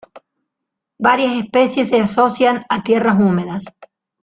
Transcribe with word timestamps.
Varias 0.97 1.33
especies 1.33 1.89
se 1.89 1.99
asocian 2.01 2.63
a 2.69 2.81
tierras 2.81 3.19
húmedas. 3.19 3.63